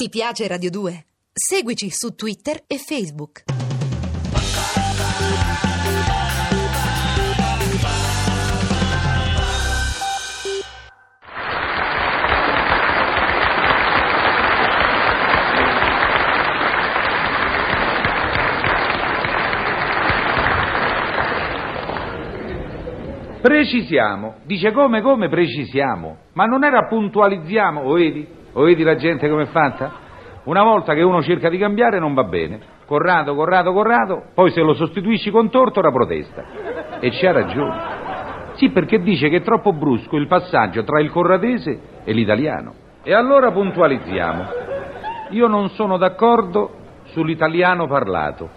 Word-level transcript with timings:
Ti 0.00 0.10
piace 0.10 0.46
Radio 0.46 0.70
2? 0.70 1.06
Seguici 1.32 1.90
su 1.90 2.14
Twitter 2.14 2.62
e 2.68 2.78
Facebook. 2.78 3.42
Precisiamo. 23.42 24.36
Dice 24.44 24.70
come, 24.70 25.02
come 25.02 25.28
precisiamo? 25.28 26.18
Ma 26.34 26.44
non 26.44 26.62
era 26.62 26.86
puntualizziamo, 26.86 27.92
vedi? 27.92 28.37
O 28.52 28.62
vedi 28.62 28.82
la 28.82 28.96
gente 28.96 29.28
come 29.28 29.44
è 29.44 29.46
fatta? 29.46 30.06
Una 30.44 30.62
volta 30.62 30.94
che 30.94 31.02
uno 31.02 31.22
cerca 31.22 31.48
di 31.48 31.58
cambiare 31.58 31.98
non 31.98 32.14
va 32.14 32.24
bene. 32.24 32.58
Corrado, 32.86 33.34
Corrado, 33.34 33.72
Corrado, 33.72 34.22
poi 34.34 34.50
se 34.50 34.62
lo 34.62 34.72
sostituisci 34.72 35.30
con 35.30 35.50
Tortora 35.50 35.90
protesta. 35.90 36.44
E 37.00 37.10
c'ha 37.10 37.32
ragione. 37.32 37.76
Sì, 38.54 38.70
perché 38.70 39.00
dice 39.00 39.28
che 39.28 39.36
è 39.36 39.42
troppo 39.42 39.72
brusco 39.72 40.16
il 40.16 40.26
passaggio 40.26 40.82
tra 40.84 41.00
il 41.00 41.10
corradese 41.10 41.80
e 42.02 42.12
l'italiano. 42.12 42.72
E 43.02 43.12
allora 43.14 43.52
puntualizziamo. 43.52 44.44
Io 45.30 45.46
non 45.46 45.68
sono 45.70 45.98
d'accordo 45.98 46.70
sull'italiano 47.04 47.86
parlato. 47.86 48.48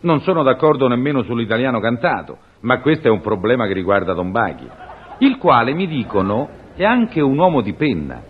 Non 0.00 0.20
sono 0.20 0.42
d'accordo 0.42 0.88
nemmeno 0.88 1.22
sull'italiano 1.22 1.80
cantato, 1.80 2.38
ma 2.60 2.80
questo 2.80 3.08
è 3.08 3.10
un 3.10 3.20
problema 3.20 3.66
che 3.66 3.72
riguarda 3.72 4.14
Don 4.14 4.32
Baghi, 4.32 4.68
il 5.18 5.38
quale, 5.38 5.74
mi 5.74 5.86
dicono, 5.86 6.48
è 6.74 6.84
anche 6.84 7.20
un 7.20 7.38
uomo 7.38 7.60
di 7.60 7.72
penna. 7.74 8.22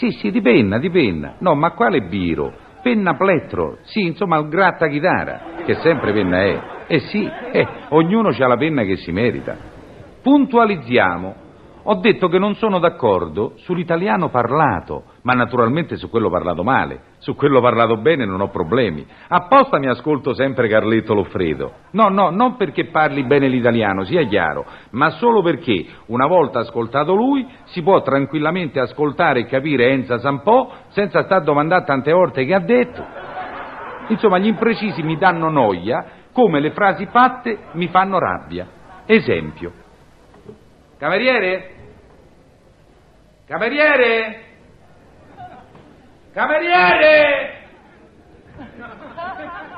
Sì, 0.00 0.12
sì, 0.12 0.30
di 0.30 0.40
penna, 0.40 0.78
di 0.78 0.88
penna. 0.88 1.34
No, 1.40 1.54
ma 1.54 1.72
quale 1.72 2.00
biro? 2.00 2.54
Penna 2.82 3.16
plettro. 3.16 3.80
Sì, 3.82 4.06
insomma, 4.06 4.38
il 4.38 4.48
gratta 4.48 4.88
chitarra, 4.88 5.62
che 5.66 5.74
sempre 5.74 6.14
penna 6.14 6.42
è. 6.42 6.62
Eh 6.86 7.00
sì, 7.00 7.22
eh, 7.52 7.66
ognuno 7.90 8.30
ha 8.30 8.46
la 8.46 8.56
penna 8.56 8.82
che 8.84 8.96
si 8.96 9.12
merita. 9.12 9.54
Puntualizziamo. 10.22 11.34
Ho 11.84 11.94
detto 11.94 12.28
che 12.28 12.38
non 12.38 12.56
sono 12.56 12.78
d'accordo 12.78 13.52
sull'italiano 13.56 14.28
parlato, 14.28 15.04
ma 15.22 15.32
naturalmente 15.32 15.96
su 15.96 16.10
quello 16.10 16.28
parlato 16.28 16.62
male. 16.62 17.00
Su 17.18 17.34
quello 17.34 17.60
parlato 17.60 17.96
bene 17.96 18.26
non 18.26 18.42
ho 18.42 18.48
problemi. 18.48 19.06
Apposta 19.28 19.78
mi 19.78 19.88
ascolto 19.88 20.34
sempre 20.34 20.68
Carletto 20.68 21.14
Loffredo. 21.14 21.72
No, 21.92 22.08
no, 22.08 22.28
non 22.28 22.56
perché 22.56 22.86
parli 22.86 23.24
bene 23.24 23.48
l'italiano, 23.48 24.04
sia 24.04 24.22
chiaro, 24.24 24.66
ma 24.90 25.10
solo 25.10 25.42
perché, 25.42 25.86
una 26.06 26.26
volta 26.26 26.60
ascoltato 26.60 27.14
lui, 27.14 27.46
si 27.64 27.82
può 27.82 28.02
tranquillamente 28.02 28.78
ascoltare 28.78 29.40
e 29.40 29.46
capire 29.46 29.90
Enza 29.90 30.18
Sampò 30.18 30.70
senza 30.88 31.24
star 31.24 31.42
domandare 31.42 31.84
tante 31.84 32.12
volte 32.12 32.44
che 32.44 32.54
ha 32.54 32.60
detto. 32.60 33.04
Insomma, 34.08 34.38
gli 34.38 34.48
imprecisi 34.48 35.02
mi 35.02 35.16
danno 35.16 35.48
noia, 35.48 36.04
come 36.32 36.60
le 36.60 36.72
frasi 36.72 37.06
fatte 37.06 37.58
mi 37.72 37.88
fanno 37.88 38.18
rabbia. 38.18 38.66
Esempio. 39.06 39.88
Cameriere? 41.00 41.70
Cameriere? 43.46 44.40
Cameriere! 46.34 47.54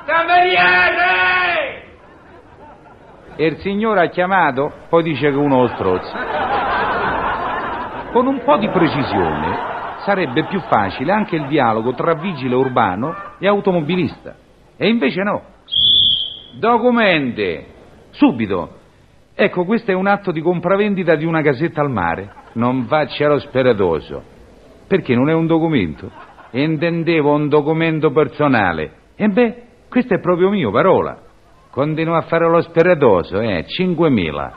Cameriere! 0.04 1.82
E 3.36 3.46
il 3.46 3.58
signore 3.58 4.00
ha 4.00 4.08
chiamato, 4.08 4.72
poi 4.88 5.04
dice 5.04 5.30
che 5.30 5.36
uno 5.36 5.60
lo 5.60 5.68
strozza. 5.68 6.18
Con 8.10 8.26
un 8.26 8.42
po' 8.42 8.56
di 8.56 8.68
precisione 8.68 9.58
sarebbe 9.98 10.46
più 10.46 10.58
facile 10.62 11.12
anche 11.12 11.36
il 11.36 11.46
dialogo 11.46 11.94
tra 11.94 12.14
vigile 12.14 12.56
urbano 12.56 13.14
e 13.38 13.46
automobilista. 13.46 14.34
E 14.76 14.88
invece 14.88 15.22
no. 15.22 15.40
Documenti! 16.54 17.64
Subito! 18.10 18.80
Ecco, 19.34 19.64
questo 19.64 19.90
è 19.90 19.94
un 19.94 20.06
atto 20.06 20.30
di 20.30 20.40
compravendita 20.40 21.14
di 21.14 21.24
una 21.24 21.42
casetta 21.42 21.80
al 21.80 21.90
mare. 21.90 22.30
Non 22.54 22.84
faccia 22.84 23.28
lo 23.28 23.38
speratoso. 23.38 24.22
Perché 24.86 25.14
non 25.14 25.30
è 25.30 25.32
un 25.32 25.46
documento? 25.46 26.10
Intendevo 26.50 27.32
un 27.32 27.48
documento 27.48 28.10
personale. 28.10 28.92
E 29.16 29.28
beh, 29.28 29.62
questo 29.88 30.14
è 30.14 30.20
proprio 30.20 30.50
mio, 30.50 30.70
parola. 30.70 31.18
Continuo 31.70 32.14
a 32.14 32.22
fare 32.22 32.46
lo 32.46 32.60
speratoso, 32.60 33.40
eh, 33.40 33.64
5.000. 33.66 34.52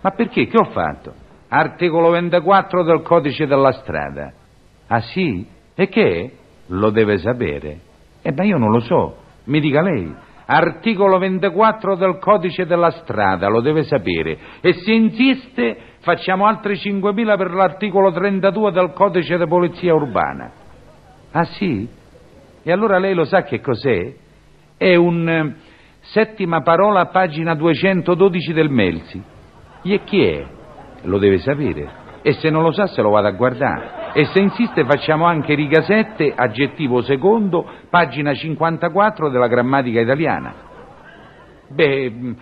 Ma 0.00 0.10
perché? 0.12 0.46
Che 0.46 0.58
ho 0.58 0.70
fatto? 0.70 1.12
Articolo 1.48 2.10
24 2.10 2.82
del 2.82 3.02
codice 3.02 3.46
della 3.46 3.72
strada. 3.72 4.32
Ah 4.86 5.00
sì? 5.00 5.46
E 5.74 5.88
che? 5.88 6.32
Lo 6.68 6.90
deve 6.90 7.18
sapere. 7.18 7.80
Eh, 8.22 8.32
ma 8.32 8.44
io 8.44 8.56
non 8.56 8.70
lo 8.70 8.80
so. 8.80 9.16
Mi 9.44 9.60
dica 9.60 9.82
lei. 9.82 10.14
Articolo 10.48 11.18
24 11.18 11.96
del 11.96 12.18
codice 12.18 12.66
della 12.66 12.90
strada, 12.90 13.48
lo 13.48 13.60
deve 13.60 13.82
sapere. 13.82 14.38
E 14.60 14.74
se 14.74 14.92
insiste, 14.92 15.76
facciamo 16.00 16.46
altri 16.46 16.74
5.000 16.74 17.36
per 17.36 17.50
l'articolo 17.50 18.12
32 18.12 18.70
del 18.70 18.92
codice 18.92 19.38
di 19.38 19.46
polizia 19.46 19.92
urbana. 19.92 20.52
Ah 21.32 21.44
sì? 21.44 21.88
E 22.62 22.72
allora 22.72 22.98
lei 22.98 23.14
lo 23.14 23.24
sa 23.24 23.42
che 23.42 23.60
cos'è? 23.60 24.14
È 24.76 24.94
un 24.94 25.28
eh, 25.28 25.54
settima 26.00 26.62
parola, 26.62 27.06
pagina 27.06 27.54
212 27.54 28.52
del 28.52 28.70
Melzi. 28.70 29.22
E 29.82 30.00
chi 30.04 30.22
è? 30.22 30.46
Lo 31.02 31.18
deve 31.18 31.38
sapere. 31.38 32.04
E 32.22 32.34
se 32.34 32.50
non 32.50 32.62
lo 32.62 32.70
sa 32.70 32.86
se 32.86 33.02
lo 33.02 33.10
vado 33.10 33.26
a 33.26 33.32
guardare. 33.32 34.05
E 34.18 34.24
se 34.32 34.40
insiste 34.40 34.82
facciamo 34.86 35.26
anche 35.26 35.54
riga 35.54 35.82
7, 35.82 36.32
aggettivo 36.34 37.02
secondo, 37.02 37.70
pagina 37.90 38.32
54 38.32 39.28
della 39.28 39.46
grammatica 39.46 40.00
italiana. 40.00 40.54
Beh, 41.68 42.34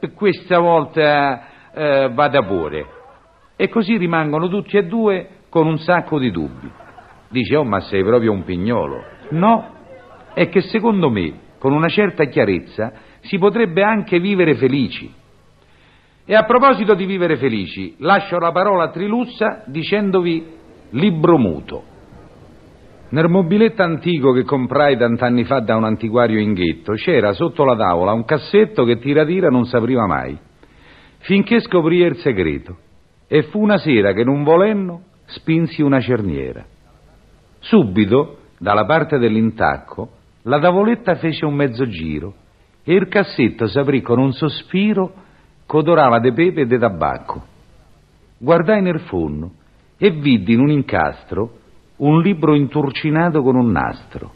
per 0.00 0.12
questa 0.14 0.58
volta 0.58 1.70
eh, 1.72 2.10
vada 2.12 2.42
pure. 2.42 2.84
E 3.54 3.68
così 3.68 3.96
rimangono 3.96 4.48
tutti 4.48 4.76
e 4.76 4.86
due 4.86 5.28
con 5.48 5.68
un 5.68 5.78
sacco 5.78 6.18
di 6.18 6.32
dubbi. 6.32 6.68
Dice, 7.28 7.54
oh, 7.54 7.64
ma 7.64 7.78
sei 7.78 8.02
proprio 8.02 8.32
un 8.32 8.42
pignolo. 8.42 9.00
No, 9.28 9.70
è 10.34 10.48
che 10.48 10.62
secondo 10.62 11.10
me, 11.10 11.32
con 11.60 11.72
una 11.72 11.86
certa 11.86 12.24
chiarezza, 12.24 12.92
si 13.20 13.38
potrebbe 13.38 13.84
anche 13.84 14.18
vivere 14.18 14.56
felici. 14.56 15.14
E 16.24 16.34
a 16.34 16.42
proposito 16.42 16.94
di 16.94 17.06
vivere 17.06 17.36
felici, 17.36 17.94
lascio 17.98 18.36
la 18.40 18.50
parola 18.50 18.82
a 18.82 18.90
Trilussa 18.90 19.62
dicendovi 19.66 20.58
libro 20.90 21.38
muto. 21.38 21.84
Nel 23.10 23.28
mobiletto 23.28 23.82
antico 23.82 24.32
che 24.32 24.44
comprai 24.44 24.96
tant'anni 24.96 25.44
fa 25.44 25.60
da 25.60 25.76
un 25.76 25.84
antiquario 25.84 26.38
in 26.38 26.52
ghetto 26.52 26.92
c'era 26.92 27.32
sotto 27.32 27.64
la 27.64 27.76
tavola 27.76 28.12
un 28.12 28.24
cassetto 28.24 28.84
che 28.84 28.98
tira 28.98 29.24
tira 29.24 29.48
non 29.48 29.66
s'apriva 29.66 30.06
mai, 30.06 30.38
finché 31.18 31.60
scoprii 31.60 32.02
il 32.02 32.16
segreto. 32.16 32.76
E 33.26 33.42
fu 33.44 33.60
una 33.60 33.78
sera 33.78 34.12
che, 34.12 34.24
non 34.24 34.42
volendo, 34.42 35.02
spinsi 35.26 35.82
una 35.82 36.00
cerniera. 36.00 36.64
Subito, 37.60 38.38
dalla 38.58 38.84
parte 38.84 39.18
dell'intacco, 39.18 40.10
la 40.42 40.58
tavoletta 40.58 41.14
fece 41.16 41.44
un 41.44 41.54
mezzo 41.54 41.86
giro 41.86 42.34
e 42.82 42.94
il 42.94 43.08
cassetto 43.08 43.68
s'aprì 43.68 44.02
con 44.02 44.18
un 44.18 44.32
sospiro 44.32 45.12
che 45.66 45.76
odorava 45.76 46.18
di 46.18 46.32
pepe 46.32 46.62
e 46.62 46.66
di 46.66 46.78
tabacco. 46.78 47.44
Guardai 48.38 48.82
nel 48.82 49.00
forno 49.00 49.58
e 50.02 50.10
vidi 50.12 50.54
in 50.54 50.60
un 50.60 50.70
incastro 50.70 51.58
un 51.96 52.22
libro 52.22 52.54
inturcinato 52.54 53.42
con 53.42 53.54
un 53.54 53.70
nastro, 53.70 54.32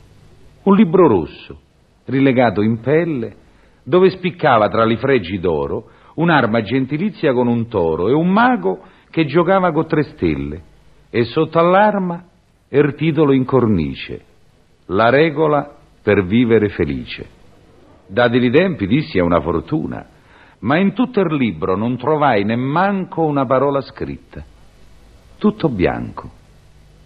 un 0.65 0.77
libro 0.77 1.09
rosso, 1.09 1.59
rilegato 2.05 2.61
in 2.61 2.81
pelle, 2.81 3.35
dove 3.83 4.11
spiccava 4.11 4.69
tra 4.69 4.85
i 4.85 4.97
fregi 4.97 5.39
d'oro 5.39 5.89
un'arma 6.17 6.61
gentilizia 6.61 7.33
con 7.33 7.47
un 7.47 7.67
toro 7.69 8.09
e 8.09 8.13
un 8.13 8.29
mago 8.29 8.81
che 9.09 9.25
giocava 9.25 9.73
con 9.73 9.87
tre 9.87 10.03
stelle, 10.03 10.63
e 11.09 11.25
sotto 11.25 11.59
all'arma 11.59 12.25
il 12.69 12.95
titolo 12.95 13.33
in 13.33 13.47
cornice, 13.47 14.23
La 14.89 15.09
regola 15.09 15.77
per 16.03 16.27
vivere 16.27 16.69
felice. 16.69 17.27
Dati 18.07 18.37
i 18.37 18.51
tempi 18.51 18.87
dissi 18.87 19.17
è 19.17 19.23
una 19.23 19.41
fortuna, 19.41 20.07
ma 20.59 20.77
in 20.77 20.93
tutto 20.93 21.21
il 21.21 21.35
libro 21.35 21.75
non 21.75 21.97
trovai 21.97 22.45
nemmanco 22.45 23.23
una 23.23 23.47
parola 23.47 23.81
scritta 23.81 24.53
tutto 25.45 25.69
bianco. 25.69 26.31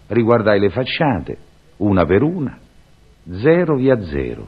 Riguardai 0.06 0.60
le 0.60 0.70
facciate, 0.70 1.38
una 1.78 2.04
per 2.04 2.22
una, 2.22 2.56
zero 3.32 3.74
via 3.74 4.00
zero. 4.04 4.46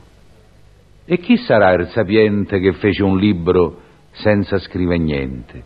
E 1.05 1.19
chi 1.19 1.37
sarà 1.37 1.73
il 1.73 1.89
sapiente 1.89 2.61
che 2.61 2.73
fece 2.75 3.03
un 3.03 3.19
libro 3.19 3.81
senza 4.13 4.61
scrivere 4.61 5.01
niente? 5.01 5.63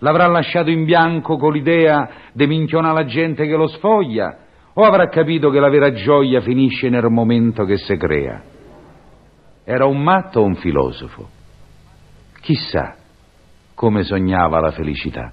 L'avrà 0.00 0.26
lasciato 0.26 0.68
in 0.68 0.84
bianco 0.84 1.38
con 1.38 1.54
l'idea 1.54 2.10
di 2.34 2.46
minchionare 2.46 2.96
la 2.96 3.04
gente 3.06 3.46
che 3.46 3.56
lo 3.56 3.66
sfoglia? 3.66 4.36
O 4.74 4.82
avrà 4.82 5.08
capito 5.08 5.48
che 5.48 5.58
la 5.58 5.70
vera 5.70 5.90
gioia 5.94 6.42
finisce 6.42 6.90
nel 6.90 7.08
momento 7.08 7.64
che 7.64 7.78
si 7.78 7.96
crea? 7.96 8.42
Era 9.64 9.86
un 9.86 10.02
matto 10.02 10.40
o 10.40 10.44
un 10.44 10.56
filosofo? 10.56 11.30
Chissà 12.42 12.96
come 13.74 14.02
sognava 14.02 14.60
la 14.60 14.70
felicità. 14.70 15.32